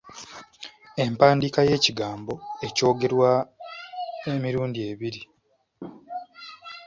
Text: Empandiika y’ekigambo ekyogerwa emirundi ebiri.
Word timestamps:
Empandiika 1.03 1.61
y’ekigambo 1.69 2.33
ekyogerwa 2.67 3.31
emirundi 4.33 4.79
ebiri. 4.91 5.21